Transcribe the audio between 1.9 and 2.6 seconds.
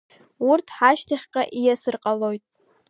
ҟалоит.